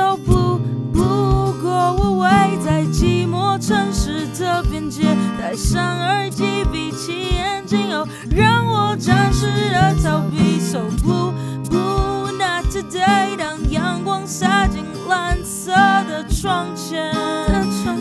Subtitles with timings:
[0.00, 0.60] blue。
[0.92, 2.28] 不过我围
[2.64, 10.60] 在寂寞城市的边界，戴上耳机，闭起眼睛，哦，让我暂时的逃避。
[10.60, 11.32] So blue
[11.68, 13.36] blue not today。
[13.36, 17.12] 当阳光洒进蓝色的窗前，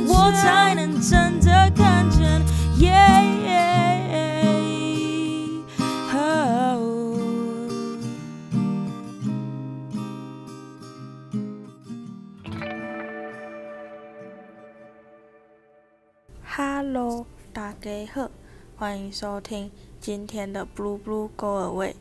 [0.08, 0.63] 我才
[17.54, 18.32] 大家好，
[18.76, 21.94] 欢迎收听今天的 Blue Blue Go Away。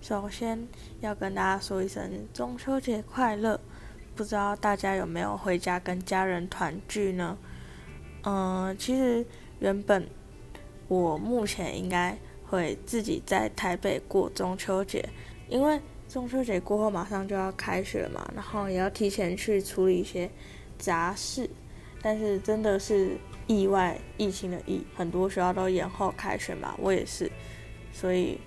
[0.00, 0.68] 首先
[1.00, 3.58] 要跟大家说一声中秋节快乐，
[4.14, 7.36] 不知道大家有没有回家跟家人团聚呢？
[8.22, 9.26] 嗯，其实
[9.58, 10.08] 原本
[10.86, 12.16] 我目前应该
[12.46, 15.04] 会自己在台北过中秋节，
[15.48, 20.30] 因为中秋节过后马上就要开学嘛，然后也要提前去处理一些
[20.78, 21.50] 杂事，
[22.00, 23.18] 但是真的是。
[23.46, 27.30] 意外疫情的疫，很多学校都延后开学嘛，我也是，
[27.92, 28.38] 所以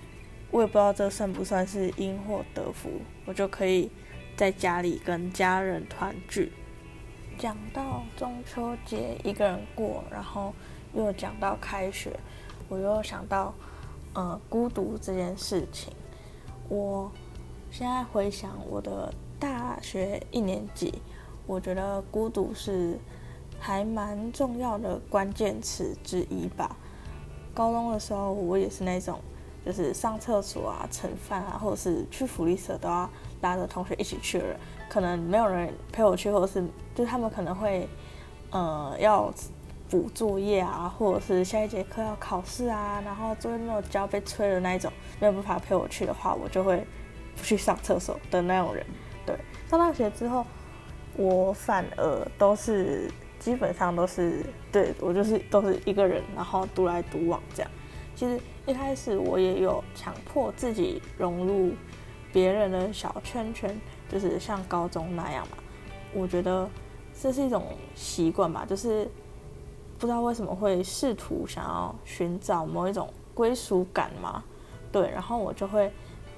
[0.50, 2.90] 我也不知道这算不算是因祸得福，
[3.26, 3.92] 我就可以
[4.36, 6.52] 在家里跟家人团聚。
[7.38, 10.54] 讲到中秋节一个人过，然后
[10.96, 12.20] 又讲到开学，
[12.68, 13.54] 我又想到
[14.14, 15.94] 呃孤独这件事情。
[16.70, 17.12] 我
[17.70, 21.02] 现在回想我的大学一年级，
[21.46, 22.98] 我觉得孤独是。
[23.60, 26.76] 还蛮重要的关键词之一吧。
[27.54, 29.20] 高中的时候，我也是那种，
[29.66, 33.10] 就是上厕所啊、盛饭啊，或者是去福利社都要
[33.42, 34.56] 拉着同学一起去的人。
[34.88, 37.90] 可能没有人陪我去，或者是就他们可能会，
[38.52, 39.34] 呃，要
[39.90, 46.86] 补作业啊，或者是下一节课要考试啊，然后作业没有交被催的那一种，没有办法陪我去的话，我就会
[47.36, 48.86] 不去上厕所的那种人。
[49.26, 49.36] 对，
[49.68, 50.46] 上大学之后，
[51.16, 53.10] 我反而都是。
[53.48, 57.72] 基本上都是对我就是都是一个人，然后独来独往这样。
[58.14, 61.72] 其实一开始我也有强迫自己融入
[62.34, 65.58] 别人的小圈圈，就是像高中那样嘛。
[66.14, 66.70] 我觉得
[67.18, 67.64] 这是一种
[67.96, 69.10] 习惯吧，就是
[69.98, 74.44] 不知道为什么会试图想要寻找某一种归属感嘛。
[74.92, 75.90] 对，然后我就会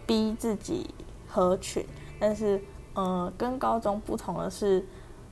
[0.05, 0.93] 逼自己
[1.27, 1.83] 合群，
[2.19, 2.61] 但是
[2.93, 4.85] 呃，跟高中不同的是，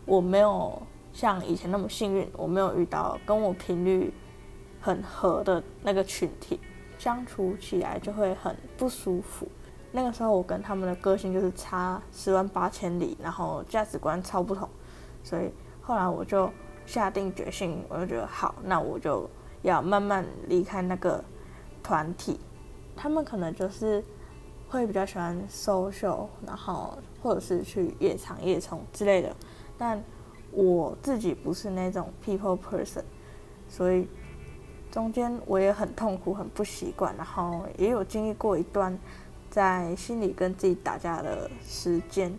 [0.06, 0.82] 我没有。
[1.18, 4.14] 像以前那么幸运，我没有遇到跟我频率
[4.80, 6.60] 很合的那个群体，
[7.00, 9.48] 相处起来就会很不舒服。
[9.92, 14.70] 那个时候我跟他们的个性就是差十万八千里，然后价值观超不同，
[15.24, 15.52] 所以
[15.82, 16.52] 后来我就
[16.86, 19.28] 下定决心，我就觉得好，那我就
[19.64, 21.24] 要慢慢离开那个
[21.82, 22.40] 团体。
[22.96, 24.06] 他们可能就是
[24.70, 29.36] 会比较喜欢 social，然后或者是去夜场夜冲之类的，
[29.80, 30.00] 但。
[30.52, 33.04] 我自己不是那种 people person，
[33.70, 34.08] 所以
[34.90, 38.98] 中间我也很痛苦、很不习惯，然后也有经历过一段
[39.52, 42.34] 在心里跟自己打架的时间。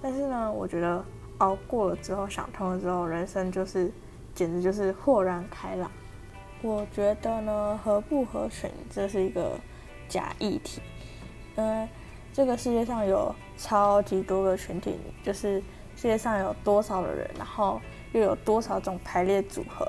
[0.00, 1.04] 但是呢，我觉得
[1.38, 3.90] 熬过了之后，想通了之后，人生就是
[4.34, 5.90] 简直就是豁然开朗。
[6.62, 9.58] 我觉得呢，合不合群这是一个
[10.08, 10.80] 假议题，
[11.56, 11.88] 因为
[12.32, 14.94] 这个世界上有超级多个群体，
[15.24, 15.60] 就是。
[15.96, 17.80] 世界上有多少的人，然后
[18.12, 19.88] 又有多少种排列组合？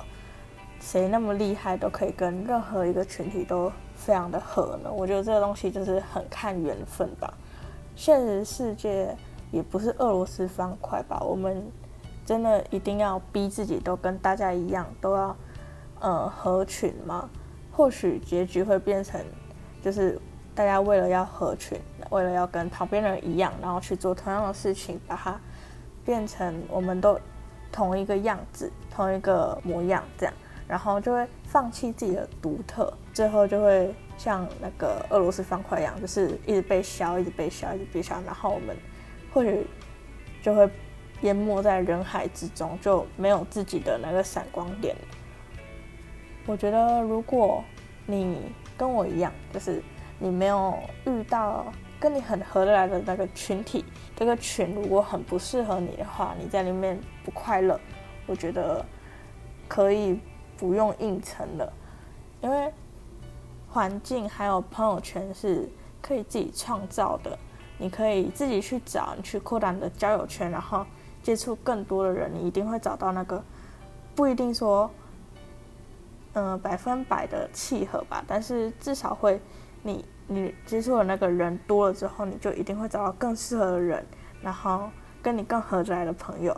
[0.79, 4.89] 谁那么厉害，都可以跟任何一个群体都非常的合呢？
[4.91, 7.33] 我觉得这个东西就是很看缘分吧。
[7.95, 9.13] 现实世界
[9.51, 11.19] 也不是俄罗斯方块吧？
[11.19, 11.61] 我们
[12.25, 15.35] 真的一定要逼自己都跟大家一样，都要
[15.99, 17.29] 呃合群吗？
[17.71, 19.19] 或许结局会变成，
[19.83, 20.17] 就是
[20.55, 21.77] 大家为了要合群，
[22.11, 25.37] 为了要跟旁边人一样，然后去做同样的事情，把它。
[26.07, 27.19] 变成我们都
[27.69, 30.33] 同一个样子，同一个模样这样，
[30.65, 38.73] 然后就会放弃自己的独特，最后就会像那个俄罗斯方块一样，就是一直被削，一直被削，一直被削，然后我们
[39.33, 39.67] 或许
[40.41, 40.69] 就会
[41.23, 44.95] 淹没在人海之中，就没有自己的那个闪光点。
[46.45, 47.61] 我觉得如果
[48.05, 49.83] 你跟我一样，就是
[50.19, 50.73] 你没有
[51.05, 51.65] 遇到。
[51.99, 53.83] 跟你很合得来的那个群体，
[54.15, 57.79] 这个群如果很不适合你的话，你在里面不快乐，
[58.27, 58.85] 我觉得
[59.67, 60.19] 可以
[60.57, 61.73] 不用硬撑的，
[62.41, 62.71] 因为
[63.67, 65.67] 环境还有朋友圈是
[65.99, 67.37] 可以自己创造的，
[67.79, 70.85] 你可以自己去找，你去扩大你的交友圈，然后
[71.23, 73.43] 接触更多的人，你一定会找到那个
[74.13, 74.89] 不一定说，
[76.33, 79.41] 嗯百分百的契合吧，但是至少会
[79.81, 80.05] 你。
[80.27, 84.05] 你接触的那个人多了之后，你就一定会找到更适合的人，
[84.41, 84.89] 然后
[85.21, 86.55] 跟你更合得来的朋友，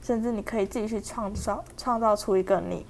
[0.00, 2.86] 甚至你可以自己去创造创造出一个你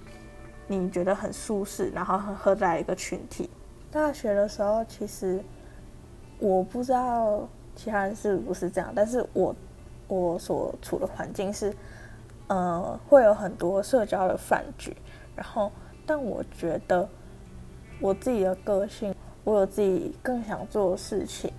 [0.68, 3.50] 你觉得很舒适，然后很合得来一个群体。
[3.90, 5.42] 大学的时候，其实
[6.38, 9.54] 我不知道其他人是不是这样，但是我
[10.06, 11.74] 我所处的环境是，
[12.46, 14.96] 呃，会有很多社交的饭局，
[15.34, 15.72] 然后
[16.06, 17.08] 但我觉得
[18.00, 19.12] 我自己的个性。
[19.44, 21.52] 我有自己更想做的事情，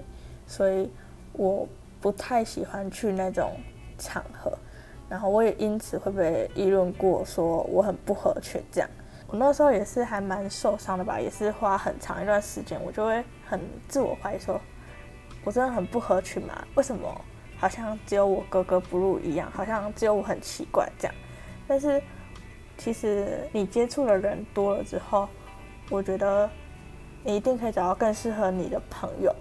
[0.48, 0.90] 所以
[1.34, 1.68] 我
[2.00, 3.52] 不太喜欢去那种
[3.98, 4.58] 场合，
[5.10, 8.90] 然后我也因此会被议论过，说我很不合群这样。
[9.28, 13.60] 我那时候也是还蛮受伤的吧，也是花很长一段时间，我就会很
[13.90, 14.62] 自我怀疑，说
[15.44, 16.66] 我真的很不合群吗？
[16.76, 17.14] 为什么
[17.58, 21.16] 好像只有我格格不入一样，好像只有我很奇怪这样？
[21.68, 22.02] 但是
[22.78, 25.28] 其实你接触的人多了之后，
[25.90, 26.50] 我觉得。
[27.24, 29.34] 你一定可以找到更适合你的朋友，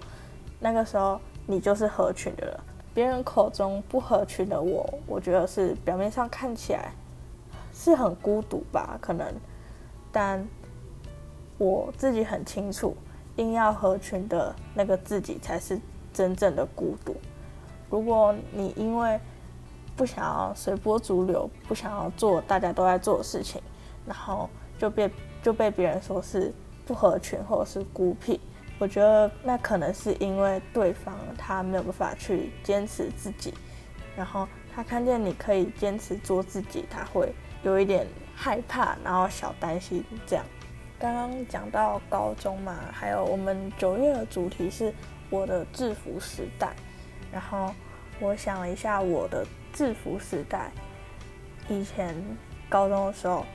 [0.59, 2.63] 那个时候你就是合群的了。
[2.93, 6.93] 别人口中不合群的我，我觉得是表面上看起来
[7.73, 9.33] 是很孤独吧，可能，
[10.11, 10.47] 但
[11.57, 12.95] 我自己很清楚，
[13.35, 15.77] 硬要合群的那个自己才是
[16.13, 17.15] 真正的孤独。
[17.89, 19.19] 如果你因为
[19.95, 23.61] 不想要随波逐流，不想要做大家都在做的事情，
[24.05, 26.53] 然后就被就被别人说是。
[26.85, 28.39] 不合群或者是孤僻，
[28.77, 33.53] 我觉得那可能是因为对方他没有办法去坚持自己，
[34.15, 37.33] 然后他看见你可以坚持做自己，他会
[37.63, 40.43] 有一点害怕，然后小担心这样。
[40.99, 44.93] 刚刚讲到高中嘛，还有我们九月的主题是
[45.29, 46.73] 我的制服时代，
[47.31, 47.73] 然后
[48.19, 50.71] 我想了一下我的制服时代，
[51.67, 52.15] 以前
[52.69, 53.45] 高中的时候，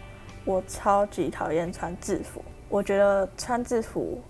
[0.45, 2.43] 我超级讨厌穿制服。
[2.71, 4.21] 我觉得穿制服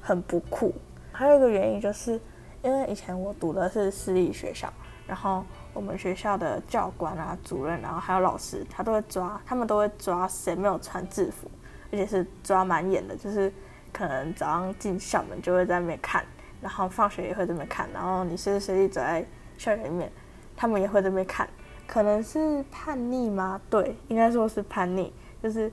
[0.00, 0.72] 很不酷，
[1.10, 2.20] 还有一个原因就是，
[2.62, 4.72] 因为以前我读的是私立学校，
[5.06, 11.50] 然后我们学校的教官啊、主任，然后还有老师，他都会抓，他们都会抓谁没有穿制服，
[11.90, 13.52] 而且是抓蛮严的，就是
[13.92, 16.24] 可能早上进校门就会在那边看，
[16.60, 20.08] 然后放学也会在那边看，然后你随时随地走在校园里面，
[20.56, 21.48] 他们也会在那边看，
[21.86, 23.60] 可能是叛逆吗？
[23.68, 25.12] 对，应该说是叛逆，
[25.42, 25.72] 就是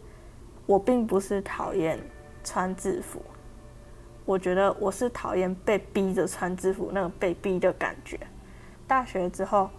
[0.66, 2.00] 我并不是讨厌。
[2.46, 3.22] 穿制服，
[4.24, 8.18] 我觉得我是讨厌被逼着穿制服那种被逼的感觉。
[8.88, 9.70] 大学之后，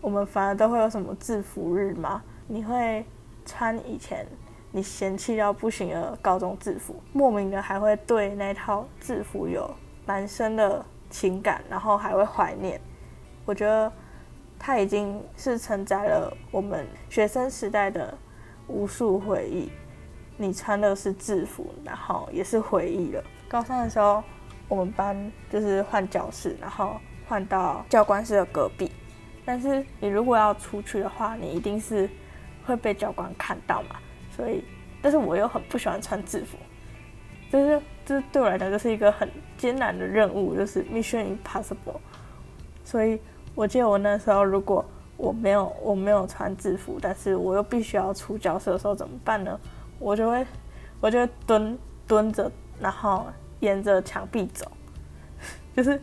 [0.00, 2.22] 我们反而都会有什么制服日吗？
[2.48, 3.06] 你会
[3.46, 4.26] 穿以前
[4.72, 9.72] 你嫌弃到不行的高中制服，莫名的还会对那套制服有
[10.04, 12.80] 蛮深的情感，然后还会怀念。
[13.44, 13.90] 我觉得
[14.58, 18.12] 它已经是承载了我们学生时代的
[18.66, 19.70] 无数回忆。
[20.36, 23.22] 你穿的是制服，然后也是回忆了。
[23.48, 24.22] 高三的时候，
[24.68, 26.96] 我们班就是换教室，然后
[27.28, 28.90] 换到教官室的隔壁。
[29.44, 32.08] 但是你如果要出去的话，你一定是
[32.64, 33.96] 会被教官看到嘛。
[34.34, 34.64] 所以，
[35.02, 36.56] 但是我又很不喜欢穿制服，
[37.50, 42.00] 就是就是对我来讲就是一个很艰难的任务，就是 mission impossible。
[42.84, 43.20] 所以
[43.54, 44.84] 我记得我那时候，如果
[45.16, 49.60] 我没有我没有穿制服，但是我又必须要出教室的时候怎么办呢？
[50.02, 50.44] 我就会，
[51.00, 51.78] 我就会蹲
[52.08, 52.50] 蹲着，
[52.80, 53.26] 然后
[53.60, 54.66] 沿着墙壁走，
[55.76, 56.00] 就是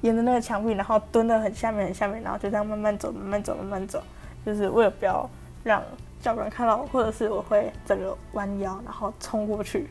[0.00, 4.02] 沿着那个墙壁，然后蹲的很下面很下面，然后就这样慢慢走，慢慢走，慢慢走，
[4.46, 5.28] 就是为了不要
[5.62, 5.82] 让
[6.20, 9.90] 教官看到我，或者是我会整个弯腰，然后冲过去。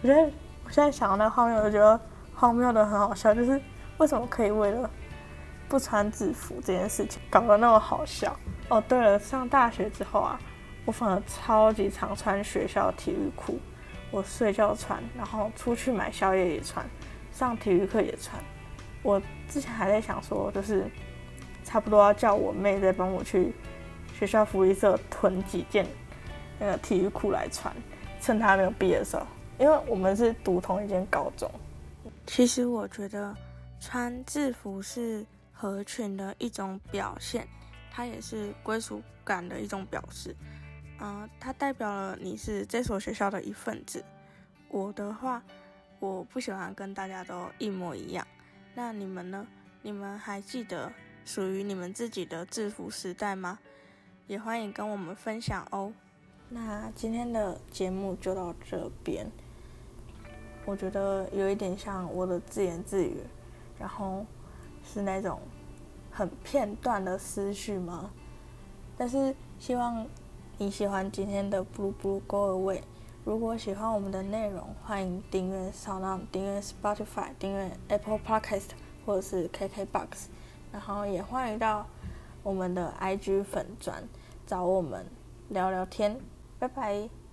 [0.00, 0.20] 我觉得
[0.64, 2.00] 我现在想到那个画面，我觉得
[2.34, 3.60] 荒谬的很好笑，就是
[3.98, 4.88] 为什么可以为了
[5.68, 8.36] 不穿制服这件事情搞得那么好笑？
[8.68, 10.38] 哦，对了，上大学之后啊。
[10.84, 13.58] 我反而超级常穿学校体育裤，
[14.10, 16.84] 我睡觉穿，然后出去买宵夜也穿，
[17.32, 18.42] 上体育课也穿。
[19.02, 20.84] 我之前还在想说，就是
[21.64, 23.52] 差不多要叫我妹再帮我去
[24.18, 25.86] 学校福利社囤几件
[26.58, 27.74] 那个体育裤来穿，
[28.20, 29.26] 趁她没有毕业的时候，
[29.58, 31.50] 因为我们是读同一间高中。
[32.26, 33.34] 其实我觉得
[33.80, 37.46] 穿制服是合群的一种表现，
[37.90, 40.34] 它也是归属感的一种表示。
[41.00, 44.04] 嗯，它代表了你是这所学校的一份子。
[44.68, 45.42] 我的话，
[45.98, 48.26] 我不喜欢跟大家都一模一样。
[48.74, 49.46] 那你们呢？
[49.82, 50.90] 你们还记得
[51.24, 53.58] 属于你们自己的制服时代吗？
[54.26, 55.92] 也欢迎跟我们分享哦。
[56.48, 59.30] 那今天的节目就到这边。
[60.64, 63.18] 我觉得有一点像我的自言自语，
[63.78, 64.24] 然后
[64.84, 65.40] 是那种
[66.10, 68.10] 很片段的思绪吗？
[68.96, 70.06] 但是希望。
[70.56, 72.82] 你喜欢今天的 Blue Blue Go Away？
[73.24, 78.68] 如果喜欢我们的内容，欢迎订阅 Sound，订阅 Spotify，订阅 Apple Podcast
[79.04, 80.28] 或者是 KK Box，
[80.70, 81.86] 然后也欢迎到
[82.44, 84.04] 我们的 IG 粉转
[84.46, 85.04] 找我们
[85.48, 86.20] 聊聊天。
[86.60, 87.23] 拜拜。